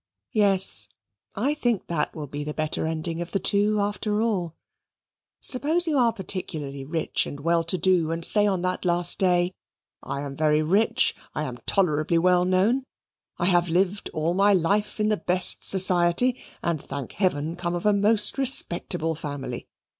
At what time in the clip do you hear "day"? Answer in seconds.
9.19-9.53